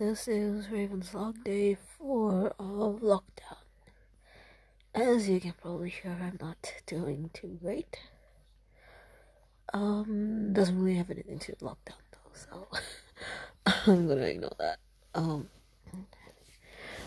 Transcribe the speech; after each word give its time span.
This 0.00 0.28
is 0.28 0.70
Raven's 0.70 1.12
log 1.12 1.44
day 1.44 1.74
four 1.74 2.54
of 2.58 3.02
lockdown. 3.02 3.58
As 4.94 5.28
you 5.28 5.38
can 5.40 5.52
probably 5.60 5.90
hear, 5.90 6.16
I'm 6.18 6.38
not 6.40 6.72
doing 6.86 7.28
too 7.34 7.58
great. 7.62 7.98
Um, 9.74 10.54
doesn't 10.54 10.82
really 10.82 10.96
have 10.96 11.10
anything 11.10 11.38
to 11.40 11.52
lockdown 11.56 12.00
though, 12.12 12.32
so 12.32 12.68
I'm 13.86 14.08
gonna 14.08 14.22
ignore 14.22 14.56
that. 14.58 14.78
Um, 15.14 15.50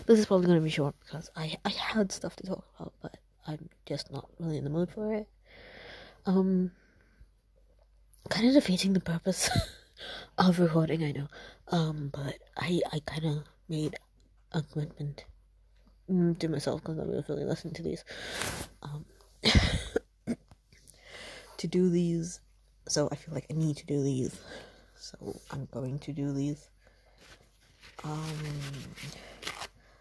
this 0.06 0.20
is 0.20 0.26
probably 0.26 0.46
gonna 0.46 0.60
be 0.60 0.70
short 0.70 0.94
because 1.00 1.28
I 1.34 1.56
I 1.64 1.70
had 1.70 2.12
stuff 2.12 2.36
to 2.36 2.46
talk 2.46 2.64
about, 2.78 2.92
but 3.02 3.16
I'm 3.44 3.70
just 3.86 4.12
not 4.12 4.28
really 4.38 4.58
in 4.58 4.62
the 4.62 4.70
mood 4.70 4.92
for 4.92 5.12
it. 5.12 5.26
Um, 6.26 6.70
kind 8.30 8.46
of 8.46 8.54
defeating 8.54 8.92
the 8.92 9.00
purpose 9.00 9.50
of 10.38 10.58
recording, 10.58 11.02
I 11.04 11.12
know. 11.12 11.28
Um, 11.68 12.10
but 12.12 12.38
I 12.56 12.80
I 12.92 13.00
kind 13.06 13.24
of 13.24 13.44
made 13.68 13.96
a 14.52 14.62
commitment 14.62 15.24
mm, 16.10 16.38
to 16.38 16.48
myself 16.48 16.82
because 16.82 16.98
I 16.98 17.04
was 17.04 17.28
really 17.28 17.44
listening 17.44 17.74
to 17.74 17.82
these. 17.82 18.04
Um, 18.82 19.04
to 21.56 21.66
do 21.66 21.88
these, 21.88 22.40
so 22.88 23.08
I 23.10 23.16
feel 23.16 23.34
like 23.34 23.46
I 23.50 23.54
need 23.54 23.76
to 23.78 23.86
do 23.86 24.02
these. 24.02 24.38
So 24.98 25.40
I'm 25.50 25.68
going 25.70 25.98
to 26.00 26.12
do 26.12 26.32
these. 26.32 26.68
Um, 28.02 28.38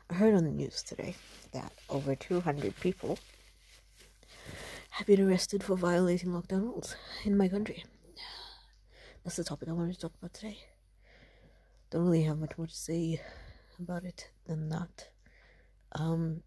I 0.09 0.13
heard 0.13 0.33
on 0.33 0.43
the 0.43 0.51
news 0.51 0.83
today 0.83 1.15
that 1.51 1.71
over 1.89 2.15
200 2.15 2.79
people 2.79 3.17
have 4.91 5.07
been 5.07 5.27
arrested 5.27 5.63
for 5.63 5.75
violating 5.75 6.29
lockdown 6.29 6.61
rules 6.61 6.95
in 7.25 7.37
my 7.37 7.47
country. 7.47 7.83
That's 9.23 9.37
the 9.37 9.43
topic 9.45 9.69
I 9.69 9.71
wanted 9.71 9.93
to 9.93 9.99
talk 10.01 10.11
about 10.19 10.33
today. 10.33 10.57
Don't 11.89 12.03
really 12.03 12.23
have 12.23 12.39
much 12.39 12.57
more 12.57 12.67
to 12.67 12.75
say 12.75 13.21
about 13.79 14.03
it 14.03 14.29
than 14.45 14.67
that. 14.67 15.07
Um, 15.93 16.43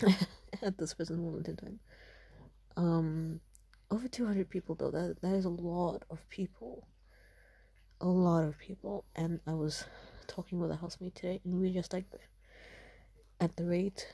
at 0.62 0.78
this 0.78 0.94
present 0.94 1.18
moment 1.20 1.48
in 1.48 1.56
time. 1.56 1.80
Um, 2.76 3.40
over 3.90 4.06
200 4.06 4.48
people 4.48 4.76
though, 4.76 4.92
that, 4.92 5.16
that 5.22 5.34
is 5.34 5.44
a 5.44 5.48
lot 5.48 6.04
of 6.08 6.28
people. 6.28 6.86
A 8.00 8.06
lot 8.06 8.44
of 8.44 8.56
people. 8.58 9.04
And 9.16 9.40
I 9.44 9.54
was 9.54 9.84
talking 10.28 10.60
with 10.60 10.70
a 10.70 10.76
housemate 10.76 11.16
today, 11.16 11.40
and 11.44 11.60
we 11.60 11.72
just 11.72 11.92
like, 11.92 12.04
at 13.40 13.56
the 13.56 13.64
rate 13.64 14.06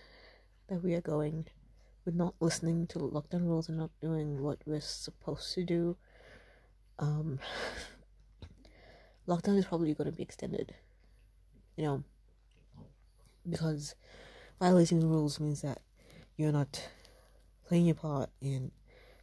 that 0.69 0.83
we 0.83 0.95
are 0.95 1.03
going, 1.03 1.49
we're 2.07 2.15
not 2.15 2.35
listening 2.41 2.87
to 2.87 2.99
lockdown 2.99 3.43
rules 3.43 3.69
and 3.69 3.77
not 3.77 3.91
doing 4.01 4.43
what 4.43 4.59
we're 4.65 4.81
supposed 4.81 5.53
to 5.53 5.65
do, 5.65 5.99
um, 6.99 7.39
lockdown 9.29 9.59
is 9.59 9.67
probably 9.67 9.95
going 9.95 10.11
to 10.11 10.17
be 10.17 10.23
extended. 10.23 10.75
You 11.77 11.85
know, 11.85 12.05
because 13.49 13.95
violating 14.61 15.01
the 15.01 15.07
rules 15.07 15.41
means 15.41 15.63
that 15.63 15.81
you're 16.37 16.53
not 16.53 16.89
playing 17.67 17.87
your 17.87 17.95
part 17.95 18.31
in 18.41 18.71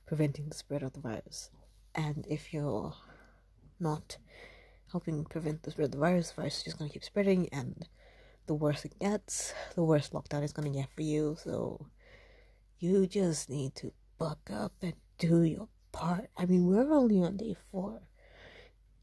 preventing 0.05 0.49
the 0.49 0.55
spread 0.55 0.83
of 0.83 0.93
the 0.93 0.99
virus. 0.99 1.49
And 1.95 2.25
if 2.29 2.53
you're 2.53 2.93
not 3.79 4.17
helping 4.91 5.23
prevent 5.25 5.63
the 5.63 5.71
spread 5.71 5.85
of 5.85 5.91
the 5.91 5.97
virus, 5.97 6.31
the 6.31 6.41
virus 6.41 6.57
is 6.57 6.63
just 6.63 6.77
going 6.77 6.89
to 6.89 6.93
keep 6.93 7.03
spreading, 7.03 7.47
and 7.51 7.87
the 8.47 8.53
worse 8.53 8.83
it 8.85 8.99
gets, 8.99 9.53
the 9.75 9.83
worse 9.83 10.09
lockdown 10.09 10.43
is 10.43 10.53
going 10.53 10.71
to 10.71 10.79
get 10.79 10.89
for 10.95 11.01
you. 11.01 11.37
So 11.41 11.87
you 12.79 13.07
just 13.07 13.49
need 13.49 13.75
to 13.75 13.93
buck 14.17 14.49
up 14.51 14.73
and 14.81 14.93
do 15.17 15.43
your 15.43 15.67
part. 15.91 16.29
I 16.37 16.45
mean, 16.45 16.65
we're 16.65 16.91
only 16.91 17.21
on 17.21 17.37
day 17.37 17.55
four, 17.71 18.01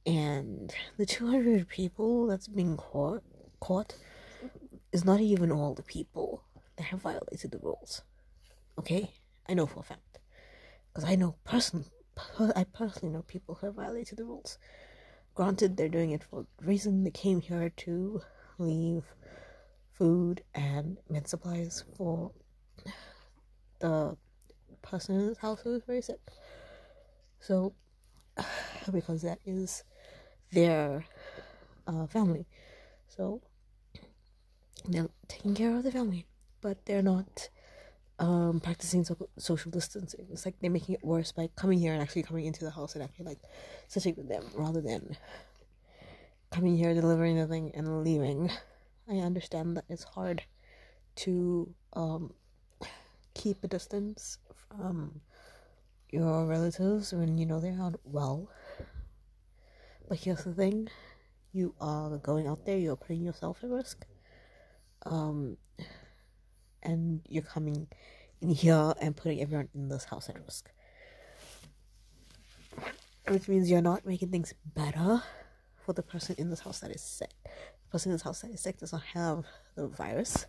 and 0.06 0.72
the 0.96 1.06
200 1.06 1.68
people 1.68 2.26
that's 2.26 2.48
being 2.48 2.76
caught, 2.76 3.22
caught 3.60 3.94
is 4.92 5.04
not 5.04 5.20
even 5.20 5.52
all 5.52 5.74
the 5.74 5.82
people 5.82 6.42
that 6.76 6.84
have 6.84 7.00
violated 7.00 7.50
the 7.50 7.58
rules. 7.58 8.02
Okay? 8.78 9.10
I 9.48 9.54
know 9.54 9.66
for 9.66 9.80
a 9.80 9.82
fact. 9.82 10.18
Because 10.88 11.08
I 11.08 11.14
know 11.14 11.34
person, 11.44 11.84
I 12.56 12.64
personally 12.64 13.12
know 13.14 13.22
people 13.22 13.56
who 13.56 13.66
have 13.66 13.76
violated 13.76 14.18
the 14.18 14.24
rules. 14.24 14.58
Granted, 15.34 15.76
they're 15.76 15.88
doing 15.88 16.12
it 16.12 16.24
for 16.24 16.40
a 16.40 16.64
reason. 16.64 17.04
They 17.04 17.10
came 17.10 17.40
here 17.40 17.70
to 17.76 18.22
leave 18.58 19.04
food 19.92 20.42
and 20.54 20.96
med 21.08 21.28
supplies 21.28 21.84
for 21.96 22.32
the 23.80 24.16
person 24.82 25.20
in 25.20 25.28
his 25.28 25.38
house 25.38 25.60
who 25.60 25.74
is 25.74 25.82
very 25.84 26.02
sick. 26.02 26.20
So, 27.40 27.74
because 28.92 29.22
that 29.22 29.38
is 29.44 29.84
their 30.52 31.04
uh, 31.86 32.06
family. 32.06 32.46
So, 33.08 33.40
they're 34.86 35.08
taking 35.26 35.54
care 35.54 35.76
of 35.76 35.82
the 35.82 35.92
family, 35.92 36.26
but 36.60 36.84
they're 36.86 37.02
not 37.02 37.48
um, 38.18 38.60
practicing 38.60 39.04
so- 39.04 39.28
social 39.38 39.70
distancing. 39.70 40.26
It's 40.30 40.44
like 40.44 40.56
they're 40.60 40.70
making 40.70 40.96
it 40.96 41.04
worse 41.04 41.32
by 41.32 41.48
coming 41.56 41.78
here 41.78 41.92
and 41.92 42.02
actually 42.02 42.22
coming 42.22 42.46
into 42.46 42.64
the 42.64 42.70
house 42.70 42.94
and 42.94 43.02
actually 43.02 43.26
like 43.26 43.40
sitting 43.86 44.14
with 44.16 44.28
them 44.28 44.44
rather 44.54 44.80
than 44.80 45.16
coming 46.50 46.76
here, 46.76 46.94
delivering 46.94 47.36
the 47.36 47.46
thing, 47.46 47.72
and 47.74 48.02
leaving. 48.04 48.50
I 49.08 49.16
understand 49.16 49.76
that 49.76 49.84
it's 49.88 50.04
hard 50.04 50.42
to 51.16 51.74
um, 51.94 52.32
keep 53.34 53.62
a 53.64 53.68
distance 53.68 54.38
from 54.54 55.20
your 56.10 56.46
relatives 56.46 57.12
when 57.12 57.38
you 57.38 57.46
know 57.46 57.60
they're 57.60 57.72
not 57.72 57.94
well. 58.04 58.48
But 60.08 60.18
here's 60.18 60.44
the 60.44 60.54
thing 60.54 60.88
you 61.52 61.74
are 61.80 62.16
going 62.18 62.46
out 62.46 62.64
there, 62.64 62.78
you're 62.78 62.96
putting 62.96 63.22
yourself 63.22 63.58
at 63.62 63.70
risk. 63.70 64.06
Um, 65.04 65.56
and 66.82 67.20
you're 67.28 67.42
coming 67.42 67.88
in 68.40 68.50
here 68.50 68.94
and 69.00 69.16
putting 69.16 69.40
everyone 69.40 69.68
in 69.74 69.88
this 69.88 70.04
house 70.04 70.28
at 70.28 70.38
risk. 70.44 70.70
Which 73.26 73.48
means 73.48 73.70
you're 73.70 73.82
not 73.82 74.06
making 74.06 74.30
things 74.30 74.54
better 74.74 75.22
for 75.84 75.92
the 75.92 76.02
person 76.02 76.34
in 76.38 76.50
this 76.50 76.60
house 76.60 76.80
that 76.80 76.90
is 76.90 77.02
sick. 77.02 77.32
The 77.44 77.90
person 77.90 78.10
in 78.10 78.14
this 78.14 78.22
house 78.22 78.40
that 78.42 78.50
is 78.50 78.60
sick 78.60 78.78
does 78.78 78.92
not 78.92 79.02
have 79.14 79.44
the 79.74 79.88
virus, 79.88 80.46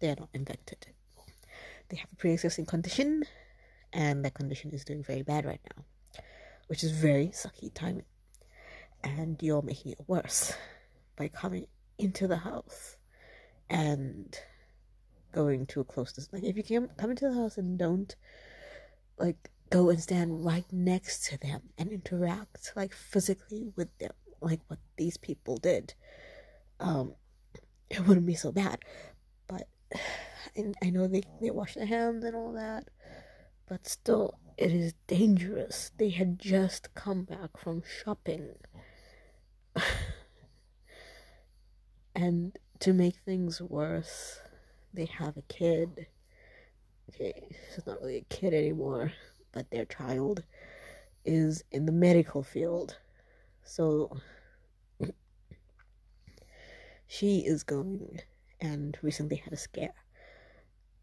they 0.00 0.08
are 0.10 0.16
not 0.18 0.28
infected. 0.32 0.86
They 1.88 1.96
have 1.96 2.12
a 2.12 2.16
pre 2.16 2.32
existing 2.32 2.66
condition, 2.66 3.24
and 3.92 4.24
that 4.24 4.34
condition 4.34 4.70
is 4.72 4.84
doing 4.84 5.02
very 5.02 5.22
bad 5.22 5.44
right 5.44 5.60
now, 5.76 5.84
which 6.68 6.84
is 6.84 6.92
very 6.92 7.28
sucky 7.28 7.72
timing. 7.72 8.04
And 9.02 9.42
you're 9.42 9.62
making 9.62 9.92
it 9.92 10.00
worse 10.06 10.52
by 11.16 11.28
coming 11.28 11.66
into 11.98 12.26
the 12.26 12.38
house 12.38 12.96
and 13.68 14.38
going 15.32 15.66
too 15.66 15.84
close 15.84 16.12
to 16.12 16.22
like 16.32 16.42
if 16.42 16.56
you 16.56 16.62
can 16.62 16.88
come 16.96 17.10
into 17.10 17.28
the 17.28 17.34
house 17.34 17.56
and 17.56 17.78
don't 17.78 18.16
like 19.18 19.50
go 19.70 19.90
and 19.90 20.00
stand 20.00 20.44
right 20.44 20.64
next 20.72 21.24
to 21.24 21.38
them 21.38 21.60
and 21.78 21.92
interact 21.92 22.72
like 22.74 22.92
physically 22.92 23.70
with 23.76 23.96
them 23.98 24.10
like 24.40 24.60
what 24.66 24.80
these 24.96 25.16
people 25.16 25.56
did 25.56 25.94
um 26.80 27.14
it 27.88 28.06
wouldn't 28.06 28.26
be 28.26 28.34
so 28.34 28.50
bad 28.50 28.78
but 29.46 29.68
I, 30.56 30.72
I 30.82 30.90
know 30.90 31.06
they, 31.06 31.22
they 31.40 31.50
wash 31.50 31.74
their 31.74 31.86
hands 31.86 32.24
and 32.24 32.34
all 32.34 32.52
that 32.54 32.88
but 33.70 33.88
still 33.88 34.38
it 34.58 34.70
is 34.72 34.92
dangerous 35.06 35.92
they 35.96 36.10
had 36.10 36.38
just 36.38 36.94
come 36.94 37.22
back 37.24 37.56
from 37.56 37.82
shopping 38.04 38.50
and 42.14 42.58
to 42.78 42.92
make 42.92 43.16
things 43.24 43.62
worse 43.62 44.40
they 44.92 45.06
have 45.06 45.36
a 45.36 45.42
kid. 45.42 46.06
Okay, 47.10 47.32
it's 47.76 47.86
not 47.86 48.00
really 48.00 48.18
a 48.18 48.34
kid 48.34 48.54
anymore, 48.54 49.12
but 49.52 49.70
their 49.70 49.84
child 49.84 50.42
is 51.24 51.64
in 51.70 51.86
the 51.86 51.92
medical 51.92 52.42
field. 52.42 52.96
So 53.62 54.16
she 57.06 57.38
is 57.40 57.62
going 57.62 58.20
and 58.60 58.96
recently 59.02 59.36
had 59.36 59.52
a 59.52 59.56
scare 59.56 59.94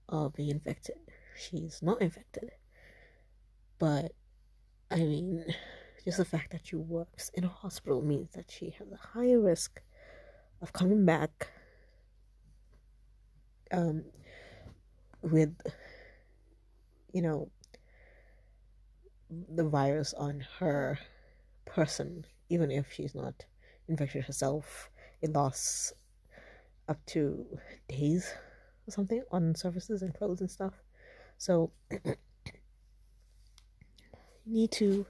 of 0.09 0.33
being 0.33 0.51
infected. 0.51 0.97
She's 1.37 1.79
not 1.81 2.01
infected. 2.01 2.51
But 3.79 4.13
I 4.89 4.97
mean, 4.97 5.45
just 6.05 6.17
the 6.17 6.25
fact 6.25 6.51
that 6.51 6.65
she 6.65 6.75
works 6.75 7.29
in 7.33 7.43
a 7.43 7.49
hospital 7.49 8.01
means 8.01 8.31
that 8.33 8.49
she 8.49 8.71
has 8.79 8.91
a 8.91 9.07
higher 9.13 9.39
risk 9.39 9.81
of 10.61 10.73
coming 10.73 11.05
back 11.05 11.51
um, 13.71 14.03
with 15.21 15.53
you 17.13 17.21
know 17.21 17.49
the 19.29 19.63
virus 19.63 20.13
on 20.13 20.45
her 20.59 20.97
person, 21.65 22.25
even 22.49 22.71
if 22.71 22.91
she's 22.91 23.13
not 23.13 23.45
infected 23.87 24.23
herself, 24.23 24.89
it 25.21 25.33
lasts 25.33 25.93
up 26.87 27.05
to 27.05 27.45
days 27.89 28.33
or 28.87 28.91
something 28.91 29.21
on 29.31 29.53
surfaces 29.53 30.01
and 30.01 30.13
clothes 30.13 30.39
and 30.39 30.49
stuff. 30.49 30.73
So 31.37 31.71
you 31.95 32.15
need 34.45 34.71
to 34.73 35.05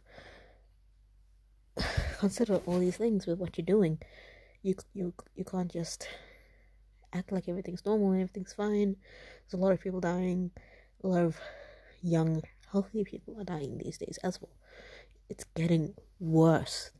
consider 2.19 2.55
all 2.65 2.79
these 2.79 2.97
things 2.97 3.25
with 3.25 3.39
what 3.39 3.57
you're 3.57 3.65
doing. 3.65 3.99
you 4.63 4.75
you 4.93 5.13
you 5.35 5.45
can't 5.45 5.71
just 5.71 6.07
act 7.13 7.31
like 7.31 7.47
everything's 7.47 7.85
normal 7.85 8.11
and 8.11 8.21
everything's 8.21 8.53
fine. 8.53 8.95
There's 9.43 9.59
a 9.59 9.63
lot 9.63 9.71
of 9.71 9.79
people 9.79 9.99
dying, 10.01 10.51
a 11.03 11.07
lot 11.07 11.23
of 11.23 11.37
young, 12.01 12.43
healthy 12.71 13.03
people 13.03 13.39
are 13.39 13.43
dying 13.45 13.77
these 13.77 13.97
days 13.97 14.19
as 14.23 14.41
well. 14.41 14.55
It's 15.29 15.45
getting 15.55 15.93
worse. 16.19 16.91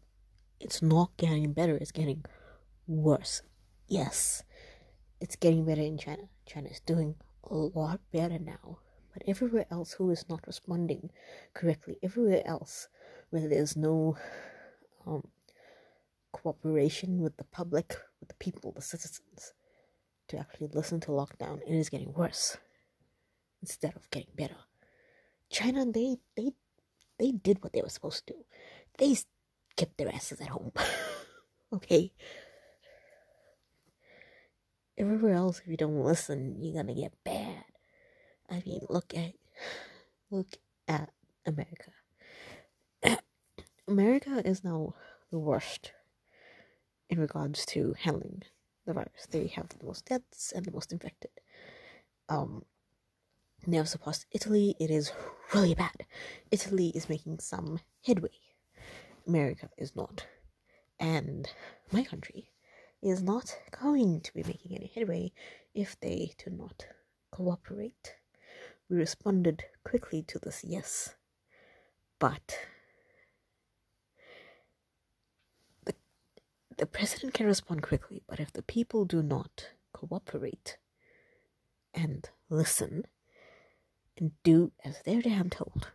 It's 0.60 0.82
not 0.82 1.12
getting 1.18 1.54
better, 1.54 1.76
it's 1.76 1.92
getting 1.92 2.24
worse. 2.88 3.42
Yes, 3.88 4.44
it's 5.22 5.36
getting 5.36 5.66
better 5.66 5.82
in 5.82 5.98
China. 5.98 6.30
China 6.46 6.70
is 6.70 6.80
doing 6.82 7.16
a 7.44 7.56
lot 7.56 8.00
better 8.12 8.40
now. 8.40 8.80
But 9.18 9.28
everywhere 9.28 9.66
else 9.72 9.94
who 9.94 10.12
is 10.12 10.30
not 10.30 10.46
responding 10.46 11.10
correctly, 11.56 11.98
everywhere 12.04 12.44
else 12.46 12.88
where 13.32 13.50
there's 13.50 13.76
no 13.76 14.16
um, 15.08 15.28
cooperation 16.32 17.24
with 17.24 17.36
the 17.38 17.44
public, 17.46 17.96
with 18.20 18.30
the 18.30 18.36
people, 18.36 18.74
the 18.74 18.82
citizens, 18.84 19.54
to 20.28 20.38
actually 20.38 20.68
listen 20.72 21.00
to 21.00 21.08
lockdown, 21.08 21.62
it 21.66 21.74
is 21.74 21.90
getting 21.90 22.14
worse 22.14 22.58
instead 23.60 23.96
of 23.96 24.08
getting 24.12 24.30
better. 24.36 24.58
China, 25.50 25.84
they 25.92 26.18
they 26.36 26.52
they 27.18 27.32
did 27.32 27.64
what 27.64 27.74
they 27.74 27.82
were 27.82 27.90
supposed 27.90 28.28
to 28.28 28.34
do. 28.34 28.46
They 29.00 29.18
kept 29.76 29.98
their 29.98 30.14
asses 30.14 30.42
at 30.42 30.50
home. 30.50 30.74
okay. 31.74 32.14
Everywhere 34.96 35.34
else, 35.34 35.60
if 35.60 35.68
you 35.68 35.78
don't 35.78 36.04
listen, 36.04 36.58
you're 36.60 36.76
gonna 36.76 36.94
get 36.94 37.14
bad. 37.24 37.57
I 38.50 38.64
mean, 38.66 38.82
look 38.90 39.14
at 39.14 39.34
look 40.32 40.48
at 40.88 41.10
America. 41.46 41.92
America 43.88 44.42
is 44.46 44.64
now 44.64 44.96
the 45.32 45.40
worst 45.40 45.94
in 47.10 47.20
regards 47.20 47.66
to 47.66 47.96
handling 48.00 48.44
the 48.86 48.94
virus. 48.94 49.28
They 49.30 49.48
have 49.48 49.70
the 49.70 49.86
most 49.86 50.06
deaths 50.06 50.52
and 50.54 50.66
the 50.66 50.72
most 50.72 50.92
infected. 50.92 51.32
Um, 52.30 52.64
now 53.66 53.84
surpassed 53.84 54.26
Italy. 54.32 54.76
It 54.80 54.92
is 54.92 55.12
really 55.54 55.74
bad. 55.74 56.06
Italy 56.52 56.92
is 56.96 57.10
making 57.10 57.40
some 57.40 57.80
headway. 58.06 58.38
America 59.26 59.70
is 59.78 59.96
not, 59.96 60.26
and 61.00 61.50
my 61.92 62.04
country 62.04 62.52
is 63.02 63.22
not 63.22 63.58
going 63.72 64.22
to 64.22 64.34
be 64.34 64.44
making 64.44 64.76
any 64.76 64.92
headway 64.94 65.32
if 65.74 66.00
they 66.00 66.32
do 66.44 66.50
not 66.50 66.86
cooperate. 67.32 68.16
We 68.90 68.96
responded 68.96 69.66
quickly 69.84 70.24
to 70.24 70.40
this, 70.40 70.64
yes, 70.64 71.16
but 72.20 72.58
the, 75.86 75.94
the 76.78 76.86
president 76.86 77.34
can 77.34 77.48
respond 77.48 77.84
quickly, 77.84 78.24
but 78.28 78.40
if 78.40 78.54
the 78.54 78.62
people 78.62 79.04
do 79.04 79.22
not 79.22 79.72
cooperate 79.92 80.78
and 81.94 82.30
listen 82.50 83.04
and 84.18 84.32
do 84.44 84.72
as 84.86 85.02
they're 85.04 85.22
damn 85.22 85.50
told, 85.50 85.92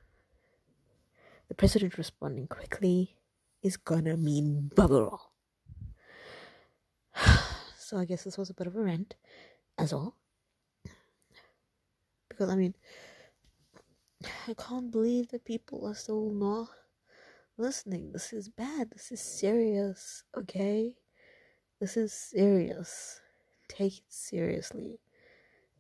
the 1.49 1.55
president 1.55 1.97
responding 1.97 2.47
quickly 2.47 3.17
is 3.62 3.79
gonna 3.79 4.17
mean 4.17 4.71
bugger 4.75 5.11
all. 5.11 5.33
So 7.79 7.99
I 7.99 8.06
guess 8.06 8.25
this 8.25 8.39
was 8.39 8.49
a 8.49 8.55
bit 8.55 8.67
of 8.67 8.75
a 8.75 8.81
rant, 8.81 9.17
as 9.77 9.93
all. 9.93 10.17
Because 12.32 12.50
I 12.50 12.56
mean, 12.56 12.75
I 14.49 14.55
can't 14.55 14.90
believe 14.90 15.29
that 15.29 15.44
people 15.44 15.87
are 15.87 15.94
still 15.94 16.31
not 16.31 16.69
listening. 17.58 18.12
This 18.12 18.32
is 18.32 18.49
bad. 18.49 18.90
This 18.90 19.12
is 19.12 19.20
serious, 19.20 20.25
okay? 20.37 20.96
This 21.79 21.96
is 21.96 22.12
serious. 22.12 23.20
Take 23.69 23.99
it 23.99 24.05
seriously. 24.08 24.99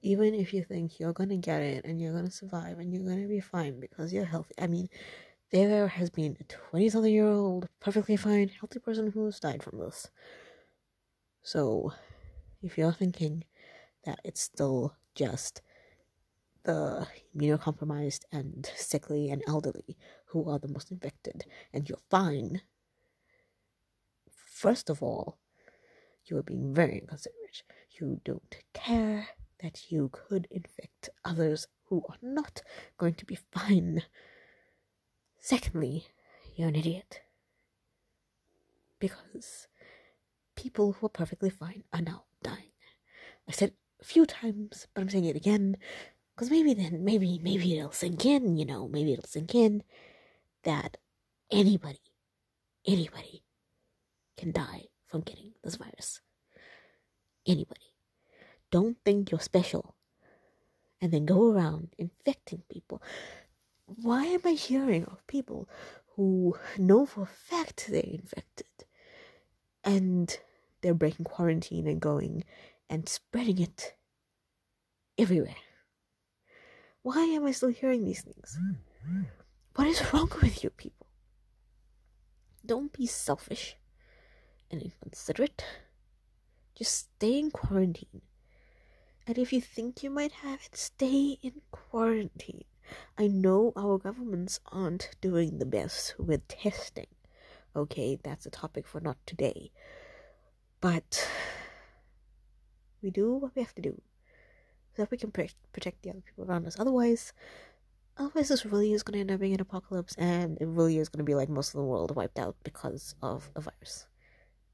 Even 0.02 0.34
if 0.34 0.52
you 0.52 0.62
think 0.64 0.98
you're 0.98 1.12
gonna 1.12 1.36
get 1.36 1.62
it 1.62 1.84
and 1.84 2.00
you're 2.00 2.12
gonna 2.12 2.30
survive 2.30 2.78
and 2.78 2.92
you're 2.92 3.04
gonna 3.04 3.28
be 3.28 3.40
fine 3.40 3.80
because 3.80 4.12
you're 4.12 4.24
healthy. 4.24 4.54
I 4.58 4.66
mean, 4.66 4.88
there 5.50 5.86
has 5.88 6.10
been 6.10 6.36
a 6.40 6.44
20 6.44 6.90
something 6.90 7.12
year 7.12 7.28
old, 7.30 7.68
perfectly 7.80 8.16
fine, 8.16 8.48
healthy 8.48 8.80
person 8.80 9.10
who's 9.12 9.40
died 9.40 9.62
from 9.62 9.78
this. 9.78 10.10
So, 11.42 11.92
if 12.62 12.76
you're 12.76 12.92
thinking 12.92 13.44
that 14.04 14.20
it's 14.24 14.40
still 14.40 14.96
just 15.14 15.62
the 16.64 17.06
immunocompromised 17.36 18.24
and 18.30 18.70
sickly 18.76 19.30
and 19.30 19.42
elderly 19.46 19.96
who 20.26 20.48
are 20.48 20.58
the 20.58 20.68
most 20.68 20.90
infected, 20.90 21.44
and 21.72 21.88
you're 21.88 21.98
fine, 22.10 22.62
first 24.30 24.88
of 24.88 25.02
all, 25.02 25.38
you 26.24 26.36
are 26.36 26.42
being 26.42 26.72
very 26.74 26.98
inconsiderate. 26.98 27.62
You 27.90 28.20
don't 28.24 28.56
care 28.72 29.28
that 29.60 29.90
you 29.90 30.10
could 30.12 30.46
infect 30.50 31.10
others 31.24 31.66
who 31.86 32.04
are 32.08 32.18
not 32.22 32.62
going 32.96 33.14
to 33.14 33.26
be 33.26 33.38
fine. 33.50 34.02
Secondly, 35.40 36.06
you're 36.54 36.68
an 36.68 36.76
idiot. 36.76 37.22
Because 38.98 39.66
people 40.54 40.92
who 40.92 41.06
are 41.06 41.10
perfectly 41.10 41.50
fine 41.50 41.82
are 41.92 42.00
now 42.02 42.24
dying. 42.42 42.72
I 43.48 43.52
said 43.52 43.72
a 44.00 44.04
few 44.04 44.26
times, 44.26 44.86
but 44.94 45.00
I'm 45.00 45.10
saying 45.10 45.24
it 45.24 45.36
again 45.36 45.76
because 46.34 46.50
maybe 46.50 46.74
then, 46.74 47.04
maybe, 47.04 47.40
maybe 47.42 47.78
it'll 47.78 47.92
sink 47.92 48.24
in, 48.24 48.56
you 48.56 48.64
know, 48.64 48.88
maybe 48.88 49.12
it'll 49.12 49.24
sink 49.24 49.54
in 49.54 49.82
that 50.64 50.96
anybody, 51.50 52.00
anybody 52.86 53.42
can 54.36 54.52
die 54.52 54.86
from 55.06 55.20
getting 55.20 55.52
this 55.62 55.76
virus. 55.76 56.20
Anybody. 57.46 57.80
Don't 58.70 58.96
think 59.04 59.30
you're 59.30 59.40
special 59.40 59.94
and 61.00 61.12
then 61.12 61.26
go 61.26 61.50
around 61.50 61.94
infecting 61.98 62.62
people. 62.70 63.02
Why 63.86 64.24
am 64.24 64.40
I 64.44 64.52
hearing 64.52 65.04
of 65.04 65.26
people 65.26 65.68
who 66.16 66.56
know 66.78 67.06
for 67.06 67.22
a 67.22 67.26
fact 67.26 67.88
they're 67.90 68.02
infected 68.02 68.66
and 69.84 70.38
they're 70.80 70.94
breaking 70.94 71.24
quarantine 71.24 71.86
and 71.86 72.00
going 72.00 72.44
and 72.90 73.08
spreading 73.08 73.58
it 73.58 73.94
everywhere. 75.18 75.56
Why 77.02 77.24
am 77.24 77.44
I 77.46 77.50
still 77.50 77.70
hearing 77.70 78.04
these 78.04 78.22
things? 78.22 78.58
What 79.74 79.88
is 79.88 80.12
wrong 80.12 80.30
with 80.40 80.62
you 80.62 80.70
people? 80.70 81.08
Don't 82.64 82.92
be 82.92 83.06
selfish 83.06 83.76
and 84.70 84.80
inconsiderate. 84.80 85.64
Just 86.76 87.10
stay 87.16 87.40
in 87.40 87.50
quarantine. 87.50 88.22
And 89.26 89.36
if 89.36 89.52
you 89.52 89.60
think 89.60 90.02
you 90.02 90.10
might 90.10 90.32
have 90.32 90.60
it, 90.64 90.76
stay 90.76 91.38
in 91.42 91.62
quarantine. 91.72 92.64
I 93.18 93.26
know 93.26 93.72
our 93.76 93.98
governments 93.98 94.60
aren't 94.66 95.10
doing 95.20 95.58
the 95.58 95.66
best 95.66 96.14
with 96.18 96.46
testing. 96.46 97.06
Okay, 97.74 98.18
that's 98.22 98.46
a 98.46 98.50
topic 98.50 98.86
for 98.86 99.00
not 99.00 99.16
today. 99.26 99.72
But 100.80 101.28
we 103.02 103.10
do 103.10 103.34
what 103.34 103.56
we 103.56 103.62
have 103.62 103.74
to 103.74 103.82
do 103.82 104.00
so 104.94 105.02
that 105.02 105.10
we 105.10 105.16
can 105.16 105.30
protect 105.30 106.02
the 106.02 106.10
other 106.10 106.20
people 106.20 106.44
around 106.44 106.66
us. 106.66 106.76
Otherwise, 106.78 107.32
otherwise 108.16 108.48
this 108.48 108.66
really 108.66 108.92
is 108.92 109.02
going 109.02 109.14
to 109.14 109.20
end 109.20 109.30
up 109.30 109.40
being 109.40 109.54
an 109.54 109.60
apocalypse, 109.60 110.14
and 110.16 110.58
it 110.60 110.66
really 110.66 110.98
is 110.98 111.08
going 111.08 111.18
to 111.18 111.24
be 111.24 111.34
like 111.34 111.48
most 111.48 111.68
of 111.74 111.78
the 111.78 111.84
world 111.84 112.14
wiped 112.14 112.38
out 112.38 112.56
because 112.64 113.14
of 113.22 113.50
a 113.56 113.60
virus. 113.60 114.06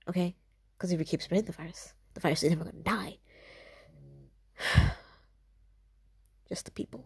Okay, 0.09 0.35
because 0.77 0.93
if 0.93 0.99
we 0.99 1.05
keep 1.05 1.23
spreading 1.23 1.47
the 1.47 1.53
virus, 1.53 1.95
the 2.15 2.21
virus 2.21 2.43
is 2.43 2.51
never 2.51 2.65
going 2.65 2.77
to 2.77 2.83
die. 2.83 3.19
Just 6.49 6.65
the 6.65 6.71
people. 6.71 7.05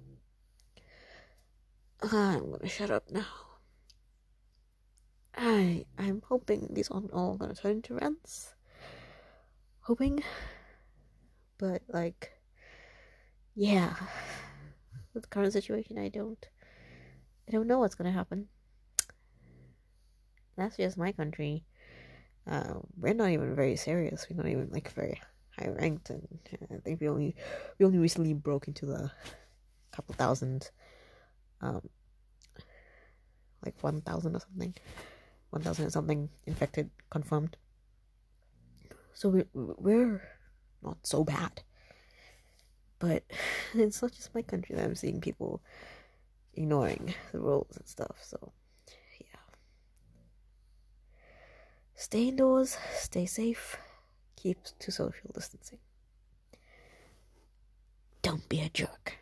I'm 2.02 2.50
gonna 2.50 2.69
shut 2.69 2.90
up 2.90 3.11
now. 3.11 3.26
I 5.37 5.85
I'm 5.97 6.21
hoping 6.28 6.69
these 6.73 6.90
aren't 6.90 7.12
all 7.12 7.37
gonna 7.37 7.54
turn 7.54 7.76
into 7.76 7.95
rants 7.95 8.54
hoping. 9.83 10.23
But 11.59 11.83
like 11.88 12.33
yeah. 13.55 13.95
With 15.15 15.25
the 15.25 15.29
current 15.29 15.53
situation 15.53 15.99
I 15.99 16.09
don't 16.09 16.49
I 17.49 17.53
don't 17.53 17.67
know 17.67 17.79
what's 17.81 17.95
gonna 17.95 18.13
happen. 18.13 18.49
That's 20.57 20.77
just 20.77 20.97
my 20.99 21.13
country. 21.13 21.65
Uh, 22.47 22.75
we're 22.97 23.15
not 23.15 23.31
even 23.31 23.55
very 23.55 23.77
serious. 23.77 24.27
We're 24.29 24.37
not 24.37 24.49
even 24.51 24.69
like 24.71 24.91
very 24.93 25.21
high 25.59 25.69
ranked, 25.69 26.11
and 26.11 26.27
I 26.71 26.77
think 26.79 27.01
we 27.01 27.09
only 27.09 27.37
we 27.79 27.87
only 27.87 27.99
recently 27.99 28.33
broke 28.33 28.69
into 28.69 28.87
the 28.87 29.11
couple 29.93 30.15
thousand, 30.15 30.71
um, 31.61 31.89
like 33.65 33.75
one 33.83 34.01
thousand 34.01 34.37
or 34.37 34.41
something, 34.41 34.75
one 35.51 35.63
thousand 35.63 35.85
and 35.85 35.93
something 35.93 36.29
infected 36.47 36.91
confirmed. 37.11 37.57
So 39.15 39.29
we're, 39.29 39.47
we're 39.55 40.23
not 40.83 40.99
so 41.03 41.23
bad. 41.23 41.63
But 43.03 43.25
it's 43.75 44.01
not 44.01 44.13
just 44.13 44.35
my 44.35 44.43
country 44.43 44.77
that 44.77 44.85
I'm 44.85 44.95
seeing 44.95 45.21
people 45.21 45.61
ignoring 46.55 47.15
the 47.33 47.41
rules 47.41 47.77
and 47.77 47.87
stuff. 47.87 48.17
So, 48.23 48.53
yeah. 49.19 49.41
Stay 51.97 52.29
indoors, 52.29 52.79
stay 52.95 53.27
safe, 53.27 53.77
keep 54.37 54.59
to 54.79 54.93
social 54.93 55.31
distancing. 55.35 55.79
Don't 58.23 58.49
be 58.49 58.61
a 58.61 58.69
jerk. 58.69 59.19